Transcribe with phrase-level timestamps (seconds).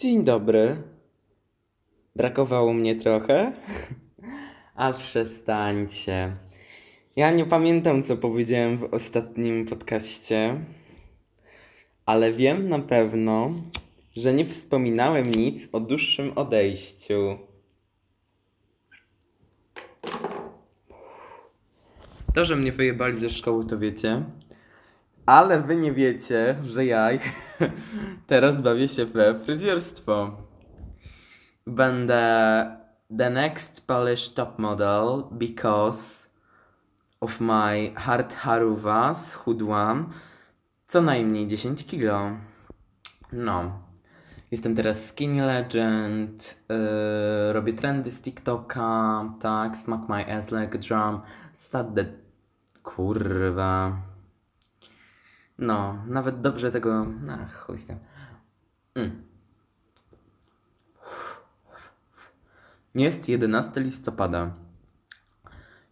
[0.00, 0.82] Dzień dobry.
[2.16, 3.52] Brakowało mnie trochę?
[4.74, 6.36] A przestańcie.
[7.16, 10.64] Ja nie pamiętam, co powiedziałem w ostatnim podcaście,
[12.06, 13.52] ale wiem na pewno,
[14.16, 17.38] że nie wspominałem nic o dłuższym odejściu.
[22.34, 24.22] To, że mnie wyjebali ze szkoły, to wiecie.
[25.26, 27.08] Ale wy nie wiecie, że ja
[28.26, 30.36] teraz bawię się we fryzjerstwo.
[31.66, 32.80] Będę
[33.18, 36.28] the next Polish top model because
[37.20, 40.08] of my hard haruwa schudłam
[40.86, 42.30] co najmniej 10 kilo.
[43.32, 43.72] No.
[44.50, 50.80] Jestem teraz skinny legend, yy, robię trendy z TikToka, tak, smack my ass like a
[50.80, 51.20] drum,
[51.52, 52.04] sad the...
[52.82, 54.09] Kurwa.
[55.60, 57.06] No, nawet dobrze tego...
[57.30, 57.86] Ach, chuj z.
[58.94, 59.22] Mm.
[62.94, 64.54] Jest 11 listopada.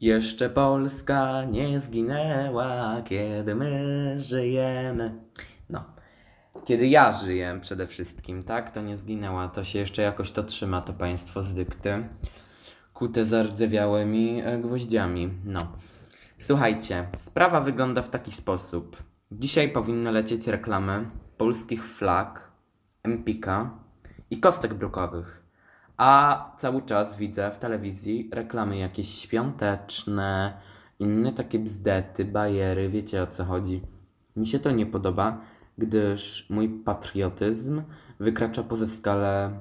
[0.00, 5.20] Jeszcze Polska nie zginęła, kiedy my żyjemy.
[5.70, 5.84] No.
[6.64, 8.70] Kiedy ja żyję przede wszystkim, tak?
[8.70, 12.08] To nie zginęła, to się jeszcze jakoś to trzyma, to państwo z dykty.
[12.94, 15.30] Kute zardzewiałymi e, gwoździami.
[15.44, 15.72] No.
[16.38, 19.13] Słuchajcie, sprawa wygląda w taki sposób.
[19.32, 22.52] Dzisiaj powinny lecieć reklamy polskich flag,
[23.02, 23.78] Empika
[24.30, 25.42] i kostek brukowych.
[25.96, 30.60] A cały czas widzę w telewizji reklamy jakieś świąteczne,
[30.98, 33.82] inne takie bzdety, bajery, wiecie o co chodzi.
[34.36, 35.40] Mi się to nie podoba,
[35.78, 37.82] gdyż mój patriotyzm
[38.20, 39.60] wykracza poza skalę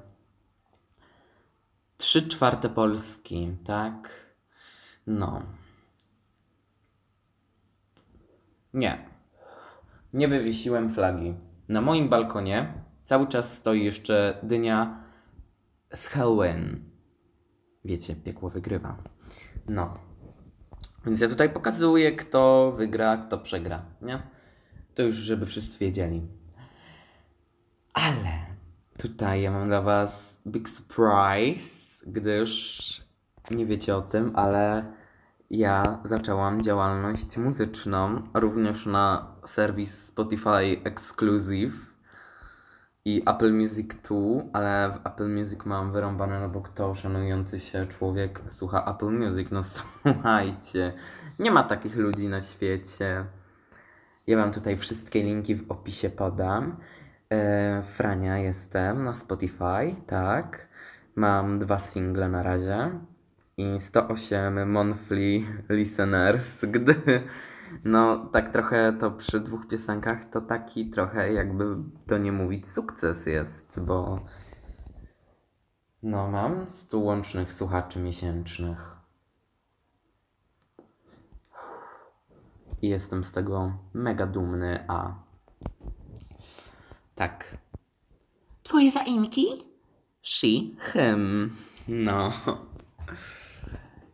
[1.97, 4.09] 3 czwarte Polski, tak?
[5.07, 5.43] No.
[8.73, 9.12] Nie.
[10.13, 11.33] Nie wywiesiłem flagi.
[11.69, 15.03] Na moim balkonie cały czas stoi jeszcze dynia
[15.93, 16.83] z Halloween.
[17.85, 19.03] Wiecie, piekło wygrywa.
[19.67, 19.93] No.
[21.05, 24.19] Więc ja tutaj pokazuję, kto wygra, kto przegra, nie?
[24.95, 26.27] To już, żeby wszyscy wiedzieli.
[27.93, 28.45] Ale
[28.97, 33.03] tutaj ja mam dla Was big surprise, gdyż
[33.51, 34.93] nie wiecie o tym, ale
[35.53, 41.95] ja zaczęłam działalność muzyczną również na serwis Spotify Exclusive
[43.05, 44.15] i Apple Music 2,
[44.53, 49.51] ale w Apple Music mam wyrąbane, no bo kto szanujący się człowiek słucha Apple Music?
[49.51, 49.61] No
[50.03, 50.93] słuchajcie,
[51.39, 53.25] nie ma takich ludzi na świecie.
[54.27, 56.77] Ja wam tutaj wszystkie linki w opisie podam.
[57.29, 60.67] E, Frania jestem na Spotify, tak.
[61.15, 62.99] Mam dwa single na razie
[63.57, 67.23] i 108 monthly listeners, gdy
[67.85, 71.65] no tak trochę to przy dwóch piosenkach to taki trochę jakby
[72.07, 74.25] to nie mówić sukces jest, bo
[76.03, 78.93] no mam 100 łącznych słuchaczy miesięcznych.
[82.81, 85.15] I jestem z tego mega dumny, a
[87.15, 87.57] tak.
[88.63, 89.45] Twoje zaimki?
[90.21, 90.47] She,
[90.91, 91.49] him.
[91.87, 92.31] No.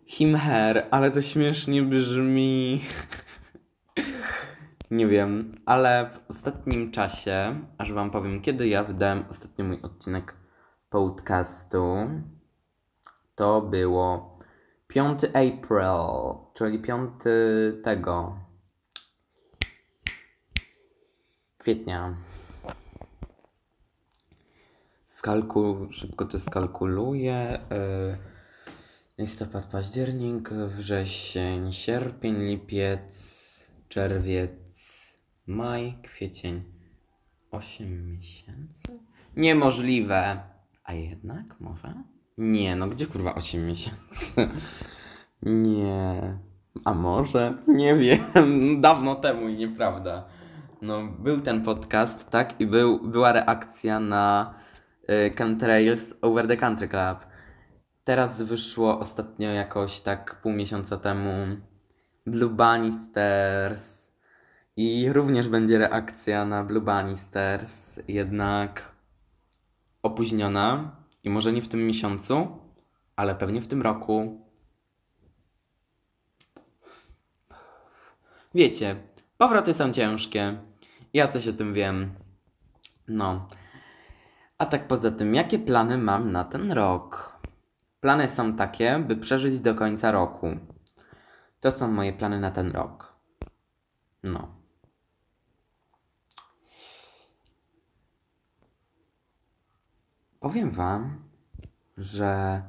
[0.09, 2.81] Him her, ale to śmiesznie brzmi.
[4.91, 10.35] Nie wiem, ale w ostatnim czasie, aż wam powiem, kiedy ja wydałem ostatni mój odcinek
[10.89, 11.95] podcastu,
[13.35, 14.39] to było
[14.87, 17.11] 5 April, czyli 5
[17.83, 18.39] tego
[21.57, 22.15] kwietnia.
[25.05, 27.59] Skalkul, szybko to skalkuluję.
[27.69, 28.38] Yy,
[29.19, 36.63] listopad, październik, wrzesień, sierpień, lipiec, czerwiec, maj, kwiecień.
[37.51, 38.99] 8 miesięcy?
[39.35, 40.39] Niemożliwe.
[40.83, 42.03] A jednak może?
[42.37, 44.49] Nie, no gdzie kurwa 8 miesięcy?
[45.43, 46.37] Nie.
[46.85, 47.57] A może?
[47.67, 48.21] Nie wiem.
[48.81, 50.25] Dawno temu i nieprawda.
[50.81, 52.61] No, był ten podcast, tak?
[52.61, 54.53] I był, była reakcja na
[55.09, 57.28] y, Chemtrails Over the Country Club.
[58.09, 61.31] Teraz wyszło ostatnio jakoś tak pół miesiąca temu
[62.25, 64.11] Blue Bannisters
[64.77, 68.91] i również będzie reakcja na Blue Bannisters, jednak
[70.03, 72.47] opóźniona i może nie w tym miesiącu,
[73.15, 74.45] ale pewnie w tym roku.
[78.55, 78.95] Wiecie,
[79.37, 80.57] powroty są ciężkie.
[81.13, 82.13] Ja coś o tym wiem.
[83.07, 83.47] No.
[84.57, 87.39] A tak poza tym, jakie plany mam na ten rok?
[87.99, 90.47] Plany są takie, by przeżyć do końca roku.
[91.59, 93.13] To są moje plany na ten rok.
[94.23, 94.59] No.
[100.39, 101.17] powiem Wam,
[101.97, 102.61] że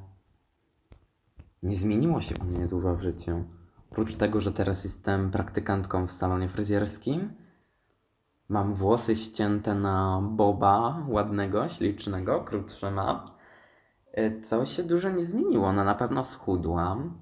[1.63, 3.45] nie zmieniło się u mnie dużo w życiu.
[3.91, 7.33] Oprócz tego, że teraz jestem praktykantką w salonie fryzjerskim,
[8.49, 13.40] mam włosy ścięte na boba, ładnego, ślicznego, krótsze mam.
[14.19, 17.21] Y, Co się dużo nie zmieniło, no na pewno schudłam.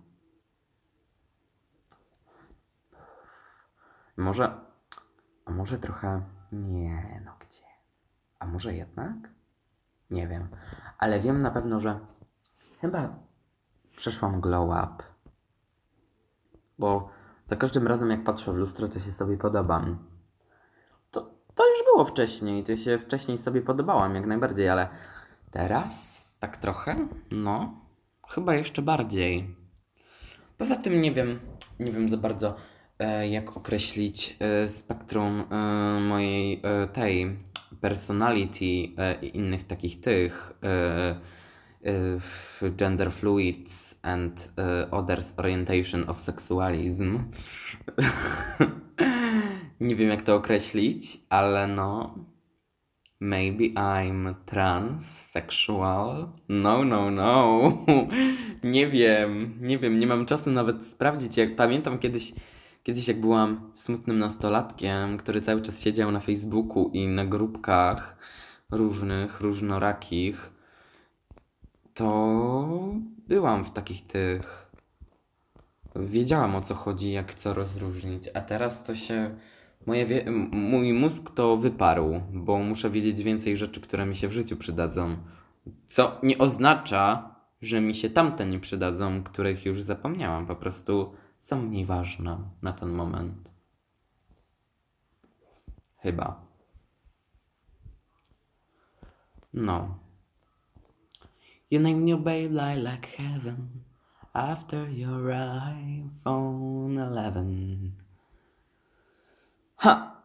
[4.17, 4.61] Może,
[5.44, 7.64] a może trochę, nie, no gdzie?
[8.38, 9.14] A może jednak?
[10.11, 10.49] Nie wiem,
[10.99, 12.00] ale wiem na pewno, że
[12.81, 13.19] chyba
[13.96, 15.05] przeszłam glow up.
[16.79, 17.08] Bo
[17.46, 20.06] za każdym razem, jak patrzę w lustro, to się sobie podobam.
[21.11, 21.20] To,
[21.55, 24.88] to już było wcześniej, to się wcześniej sobie podobałam jak najbardziej, ale
[25.50, 27.81] teraz tak trochę, no,
[28.29, 29.56] chyba jeszcze bardziej.
[30.56, 31.40] Poza tym nie wiem,
[31.81, 32.55] nie wiem za bardzo,
[32.99, 35.55] e, jak określić e, spektrum e,
[36.00, 36.62] mojej
[36.93, 37.38] tej
[37.81, 38.96] personality i
[39.35, 40.52] innych takich tych
[42.76, 44.52] gender fluids and
[44.90, 47.19] others orientation of sexualism.
[49.81, 52.14] nie wiem jak to określić, ale no
[53.20, 56.32] Maybe I'm transsexual?
[56.49, 57.61] No, no, no.
[58.65, 61.37] Nie wiem, nie wiem, nie mam czasu nawet sprawdzić.
[61.37, 62.32] Jak pamiętam kiedyś,
[62.82, 68.17] kiedyś jak byłam smutnym nastolatkiem, który cały czas siedział na Facebooku i na grupkach
[68.70, 70.53] różnych, różnorakich,
[71.94, 72.38] to
[73.29, 74.73] byłam w takich tych.
[75.97, 79.37] Wiedziałam o co chodzi, jak co rozróżnić, a teraz to się.
[79.87, 84.57] Moje Mój mózg to wyparł, bo muszę wiedzieć więcej rzeczy, które mi się w życiu
[84.57, 85.17] przydadzą.
[85.87, 90.47] Co nie oznacza, że mi się tamte nie przydadzą, których już zapomniałam.
[90.47, 93.51] Po prostu są mniej ważne na ten moment.
[95.97, 96.47] Chyba.
[99.55, 99.99] No.
[101.71, 103.69] You name your babe lie like heaven
[104.33, 108.08] after your iPhone 11.
[109.79, 110.23] Ha!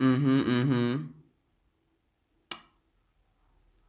[0.00, 1.12] Mhm, mhm.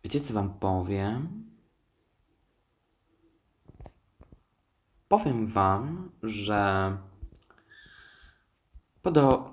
[0.04, 1.46] Wiecie, co wam powiem?
[5.08, 6.98] Powiem wam, że
[9.02, 9.52] podo...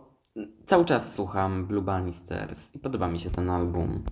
[0.66, 4.04] cały czas słucham Blue Bannisters i podoba mi się ten album.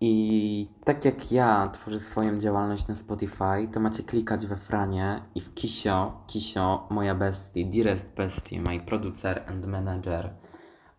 [0.00, 5.40] I tak jak ja tworzę swoją działalność na Spotify, to macie klikać we Franie i
[5.40, 10.34] w Kisio, Kisio, moja bestie, dearest bestie, my producer and manager.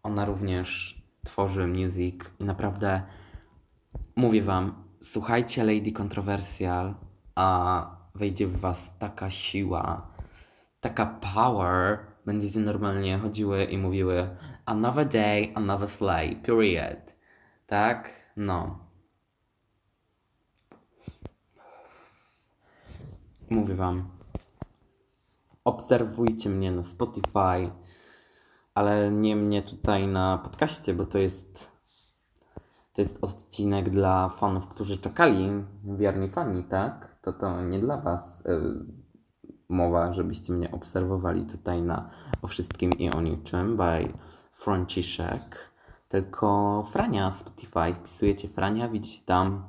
[0.04, 3.02] Ona również tworzy music i naprawdę
[4.16, 6.96] mówię wam, słuchajcie Lady Controversial,
[7.36, 10.08] a wejdzie w was taka siła,
[10.82, 14.30] taka power, będziecie normalnie chodziły i mówiły
[14.66, 17.16] another day, another slay, period.
[17.68, 18.10] Tak?
[18.36, 18.89] No.
[23.50, 24.10] Mówię wam.
[25.64, 27.72] Obserwujcie mnie na Spotify,
[28.74, 31.80] ale nie mnie tutaj na podcaście, bo to jest
[32.94, 37.18] to jest odcinek dla fanów, którzy czekali, wierni fani, tak?
[37.22, 38.86] To to nie dla was y,
[39.70, 42.10] mowa, żebyście mnie obserwowali tutaj na
[42.42, 44.14] o wszystkim i o niczym by
[44.52, 45.72] Franciszek,
[46.08, 47.94] tylko Frania Spotify.
[47.94, 49.64] Wpisujecie Frania, widzicie tam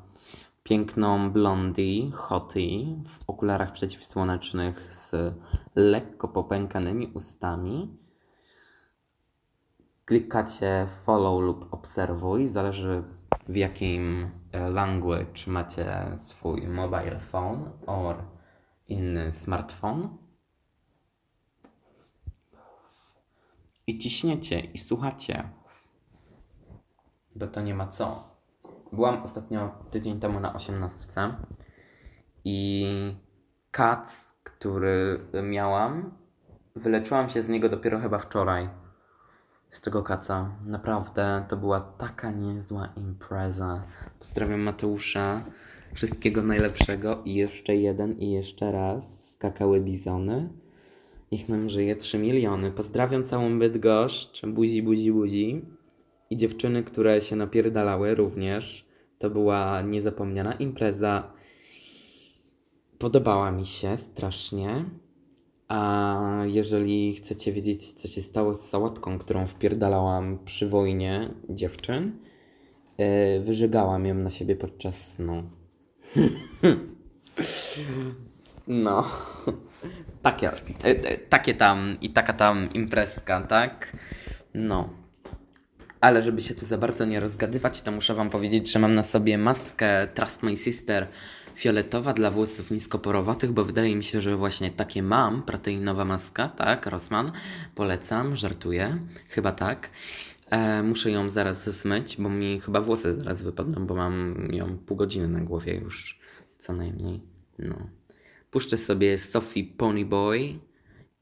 [0.62, 5.34] piękną blondie, hottie w okularach przeciwsłonecznych z
[5.74, 7.98] lekko popękanymi ustami.
[10.04, 13.02] Klikacie follow lub obserwuj, zależy
[13.48, 18.16] w jakim e, language macie swój mobile phone or
[18.88, 20.18] inny smartfon.
[23.86, 25.48] I ciśniecie i słuchacie,
[27.36, 28.30] bo to nie ma co.
[28.92, 31.20] Byłam ostatnio tydzień temu na 18
[32.44, 32.86] i
[33.70, 36.14] kac, który miałam,
[36.76, 38.68] wyleczyłam się z niego dopiero chyba wczoraj.
[39.70, 40.50] Z tego kaca.
[40.66, 43.82] Naprawdę to była taka niezła impreza.
[44.18, 45.44] Pozdrawiam Mateusza.
[45.94, 49.30] Wszystkiego najlepszego i jeszcze jeden i jeszcze raz.
[49.30, 50.48] Skakały bizony.
[51.32, 52.70] Niech nam żyje 3 miliony.
[52.70, 54.46] Pozdrawiam całą Bydgoszcz.
[54.46, 55.64] Buzi, buzi, buzi.
[56.30, 58.86] I dziewczyny, które się napierdalały również.
[59.18, 61.32] To była niezapomniana impreza.
[62.98, 64.84] Podobała mi się strasznie.
[65.68, 72.18] A jeżeli chcecie wiedzieć, co się stało z sałatką, którą wpierdalałam przy wojnie dziewczyn,
[72.98, 75.42] yy, wyżygałam ją na siebie podczas snu.
[78.68, 79.04] No.
[80.22, 83.96] Takie, e, e, takie tam i taka tam imprezka, tak?
[84.54, 84.99] No.
[86.00, 89.02] Ale żeby się tu za bardzo nie rozgadywać, to muszę Wam powiedzieć, że mam na
[89.02, 91.06] sobie maskę Trust My Sister
[91.54, 95.42] fioletowa dla włosów niskoporowatych, bo wydaje mi się, że właśnie takie mam.
[95.42, 97.32] Proteinowa maska, tak, Rossmann.
[97.74, 98.98] Polecam, żartuję.
[99.28, 99.90] Chyba tak.
[100.50, 104.96] E, muszę ją zaraz zmyć, bo mi chyba włosy zaraz wypadną, bo mam ją pół
[104.96, 106.20] godziny na głowie już,
[106.58, 107.20] co najmniej.
[107.58, 107.88] No.
[108.50, 110.58] Puszczę sobie Sophie Ponyboy,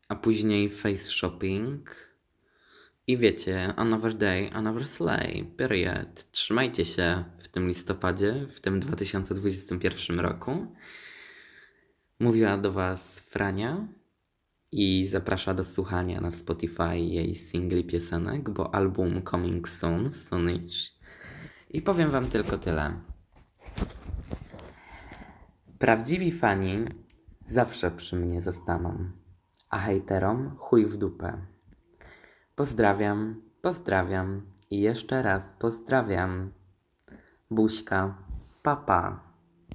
[0.09, 2.08] a później Face Shopping.
[3.09, 6.31] I wiecie, another day, another slay, period.
[6.31, 10.67] Trzymajcie się w tym listopadzie, w tym 2021 roku.
[12.21, 13.89] Mówiła do Was Frania
[14.73, 20.95] i zaprasza do słuchania na Spotify jej singli piosenek, bo album coming soon, soonish.
[21.71, 23.01] I powiem Wam tylko tyle.
[25.79, 26.85] Prawdziwi fani
[27.47, 29.11] zawsze przy mnie zostaną,
[29.71, 31.58] a hejterom chuj w dupę.
[32.59, 36.53] Pozdrawiam, pozdrawiam i jeszcze raz pozdrawiam.
[37.51, 38.15] Buźka,
[38.63, 39.28] papa.